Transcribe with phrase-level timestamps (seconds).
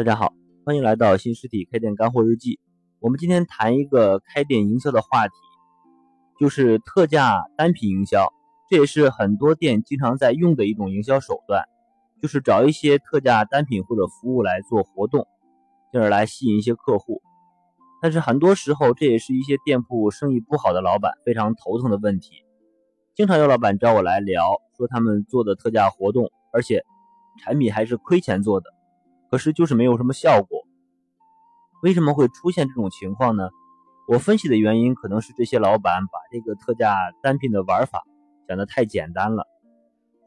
[0.00, 0.32] 大家好，
[0.64, 2.58] 欢迎来到新实体开店干货日记。
[3.00, 5.34] 我们今天谈一个开店营销的话题，
[6.38, 8.32] 就是特价单品营销。
[8.70, 11.64] 这也是很多店经常在用的一种营销手段，
[12.22, 15.26] 就是找一些特价单品或者服务来做活动，
[15.92, 17.20] 进而来吸引一些客户。
[18.00, 22.36] 但是很多时候，这也是一些店铺生意不好的老板非常头疼的问题。
[23.14, 24.48] 经常有老板找我来聊，
[24.78, 26.86] 说他们做的特价活动，而且
[27.44, 28.70] 产品还是亏钱做的。
[29.30, 30.66] 可是就是没有什么效果，
[31.82, 33.48] 为什么会出现这种情况呢？
[34.08, 38.02] 我分析的原因可能是这些老板把这个特价单品的玩法
[38.48, 39.46] 想得太简单了。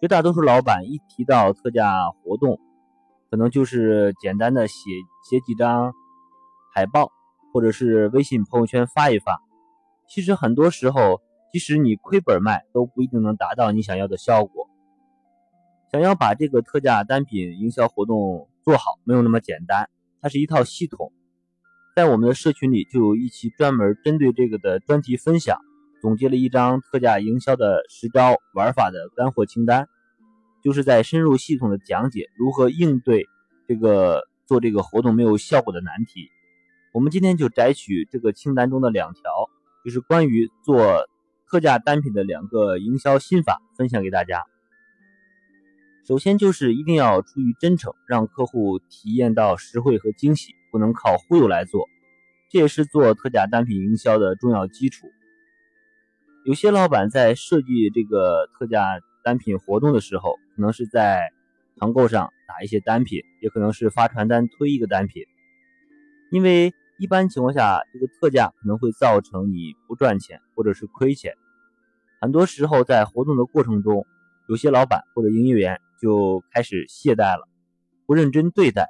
[0.00, 2.60] 绝大多数老板一提到特价活动，
[3.28, 4.74] 可能就是简单的写
[5.28, 5.92] 写几张
[6.72, 7.10] 海报，
[7.52, 9.40] 或者是微信朋友圈发一发。
[10.08, 11.20] 其实很多时候，
[11.52, 14.61] 即使你亏本卖，都不一定能达到你想要的效果。
[15.92, 19.90] 想要把这个特价单品营销活动做好，没有那么简单，
[20.22, 21.12] 它是一套系统。
[21.94, 25.58] 在我们的社群里就有一期专门针对这个的专题分享，
[26.00, 29.86] 总结了一张特价营销的十招玩法的干货清单，
[30.64, 33.26] 就是在深入系统的讲解如何应对
[33.68, 36.30] 这个做这个活动没有效果的难题。
[36.94, 39.22] 我们今天就摘取这个清单中的两条，
[39.84, 41.06] 就是关于做
[41.50, 44.42] 特价单品的两个营销心法，分享给大家。
[46.04, 51.88] 首先就是一定要出于真诚，让客户体验到实惠和惊喜，不能靠忽悠来做，
[52.50, 55.06] 这也是做特价单品营销的重要基础。
[56.44, 61.30] 有些老板在设计这个特价单品活动的时候，可能是在
[61.76, 65.22] 团购上打一些单品，也可能是发传单推一个单品。
[66.32, 71.34] 因为一般情况下，这个特价可能会造成你不赚钱或者是亏钱。
[72.20, 74.04] 很多时候在活动的过程中，
[74.48, 75.80] 有些老板或者营业员。
[76.02, 77.48] 就开始懈怠了，
[78.06, 78.88] 不认真对待，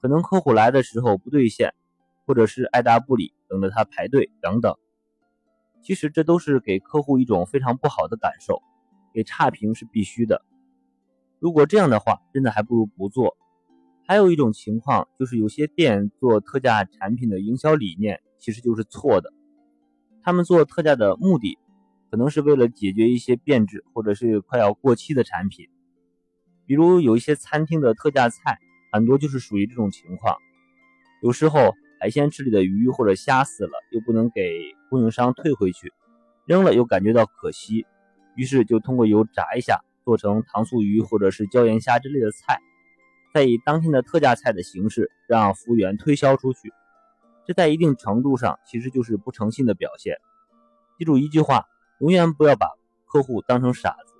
[0.00, 1.74] 可能客户来的时候不兑现，
[2.26, 4.74] 或者是爱答不理，等着他排队等等。
[5.82, 8.62] 其实这都是给客户一种非常不好的感受，
[9.12, 10.42] 给差评是必须的。
[11.38, 13.36] 如果这样的话，真的还不如不做。
[14.06, 19.34] 还有一种情况就是有些店做特价产品的营销理念其实就是错的，
[20.22, 21.58] 他们做特价的目的
[22.10, 25.68] 可能是为了解决一些变质或者是快要过期的产品。
[26.66, 28.58] 比如有一些餐厅的特价菜，
[28.92, 30.36] 很多就是属于这种情况。
[31.22, 35.92] 有时候海鲜池里的鱼或者虾死了，又不能给供应商退回去，
[36.46, 37.86] 扔了又感觉到可惜，
[38.34, 42.58] 于是就通过油炸一下，做成糖醋鱼或者是椒盐虾之类的菜，
[43.32, 46.72] 再以当天的特价菜的形式让服务员推销出去。
[47.46, 50.16] 这在一定程度上其实就是不诚信的表现。
[50.98, 51.66] 记住一句话：
[52.00, 52.68] 永远不要把
[53.06, 54.11] 客户当成傻子。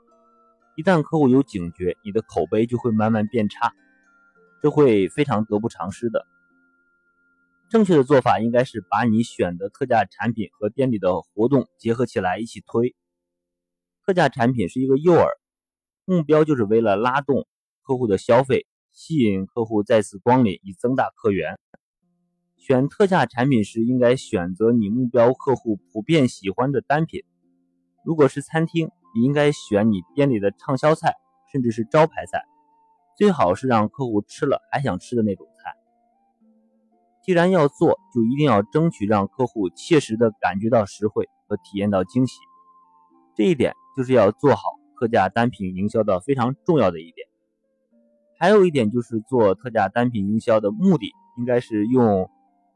[0.74, 3.74] 一旦客户有警觉，你的口碑就会慢慢变差，
[4.62, 6.26] 这会非常得不偿失的。
[7.68, 12.94] 正确的做法应该是把你选的特价产品和店里的活动结合起来一起推。
[14.04, 15.26] 特价产品是一个诱饵，
[16.04, 17.46] 目标就是为了拉动
[17.82, 21.58] 客户的消费，吸引客户再次光临，以增大客源。
[22.56, 27.24] 选特价产品时，应该选择你目标客户普遍喜欢的单品。
[28.04, 31.14] 如果是餐厅，你应该选你店里的畅销菜，
[31.52, 32.44] 甚至是招牌菜，
[33.16, 35.74] 最好是让客户吃了还想吃的那种菜。
[37.22, 42.38] 既然要做，就一定要争取让客户切实的感觉到实惠和体验到惊喜。
[43.36, 44.62] 这一点就是要做好
[44.98, 47.28] 特价单品营销的非常重要的一点。
[48.38, 52.28] 还有一点就是做特价单品营销的目的，应该是用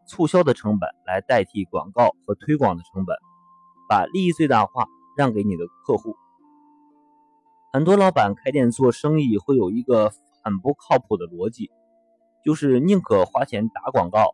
[0.07, 3.17] 促销的成本来代替广告和推广的成本，
[3.89, 4.87] 把利益最大化
[5.17, 6.15] 让给你的客户。
[7.72, 10.10] 很多老板开店做生意会有一个
[10.43, 11.71] 很不靠谱的逻辑，
[12.44, 14.31] 就是宁可花钱打广告，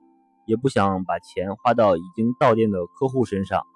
[0.46, 3.66] 也不想把钱花到已经到店的客户身上，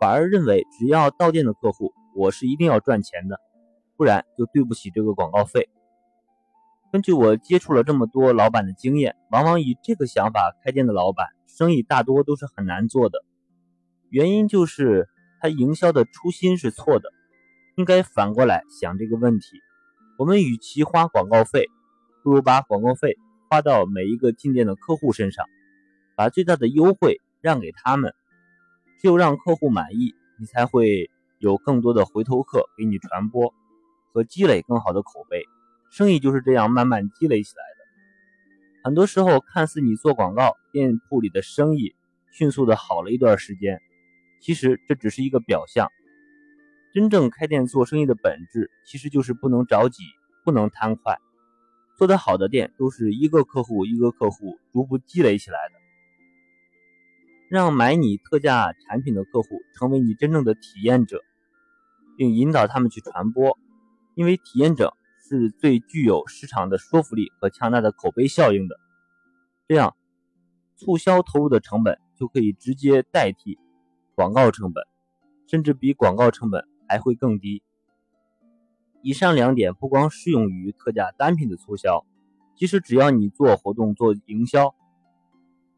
[0.00, 3.38] 反而认为只要到店的客户，我是一定要赚钱的，
[3.98, 5.68] 不然就对不起这个广告费。
[6.90, 13.18] 根据我接触了这么多老板的经验，往往以这个想法开店的老板，生意大多都是很难做的，
[14.08, 15.06] 原因就是
[15.42, 17.12] 他营销的初心是错的。
[17.76, 19.60] 应该反过来想这个问题：
[20.18, 21.68] 我们与其花广告费，
[22.22, 23.18] 不如把广告费
[23.50, 25.44] 花到每一个进店的客户身上，
[26.16, 28.14] 把最大的优惠让给他们。
[28.98, 33.52] 只有让客户满意，你才会有更多的回头客给你传播
[34.14, 35.44] 和积累更好的口碑。
[35.90, 38.84] 生意就是这样慢慢积累起来的。
[38.84, 41.94] 很多时候，看似你做广告，店铺里的生意
[42.32, 43.82] 迅速的好了一段时间，
[44.40, 45.90] 其实这只是一个表象。
[46.96, 50.02] 真正开店做生意的本质，其实就是不能着急，
[50.46, 51.18] 不能贪快。
[51.98, 55.74] 做得好的店都是一个客户一个客户逐步积累起来的。
[57.50, 61.20] 让买你特价产品的客户成为你真正的体验者，
[62.16, 63.58] 并引导他们去传播，
[64.14, 64.96] 因为体验者
[65.28, 68.80] 是最具有市场的说服力和强大的口碑效应的。
[69.68, 69.94] 这样，
[70.76, 73.58] 促销投入的成本就可以直接代替
[74.14, 74.82] 广告成本，
[75.46, 77.62] 甚至比广告成本还会更低。
[79.02, 82.04] 以上两点不光适用于特价单品的促销，
[82.56, 84.74] 其实只要你做活动做营销。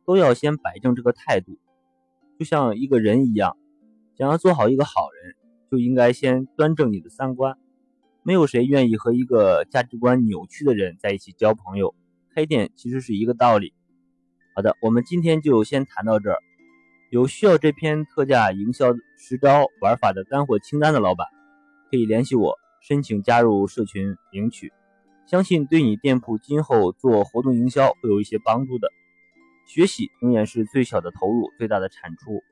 [0.06, 1.58] 都要先摆正这个态度，
[2.38, 3.58] 就像一个人一样，
[4.16, 5.34] 想要做好一个好人，
[5.70, 7.58] 就应该先端正你的三观。
[8.22, 11.94] 没有谁愿意和一个价值观扭曲的人在一起交朋友。
[12.34, 13.74] 开店其实是一个道理。
[14.54, 16.38] 好的，我们今天就先谈到这儿。
[17.10, 21.26] 有需要这篇特价营销实招玩法的干货清单的老板，
[21.90, 24.70] 可以联系我申请加入社群领取，
[25.26, 28.88] 相信对你店铺今后做活动营销会有一些帮助的。
[29.66, 32.42] 学习永远是最小的投入，最大的产出。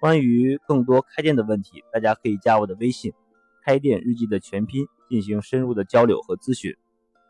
[0.00, 3.12] 关于更多开店的问题，大家可以加我的微信
[3.64, 6.72] “开店日记”的全拼进行深入的交流和咨询。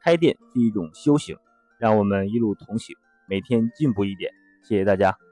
[0.03, 1.37] 开店是一种修行，
[1.79, 2.95] 让我们一路同行，
[3.27, 4.31] 每天进步一点。
[4.69, 5.24] 谢谢大家。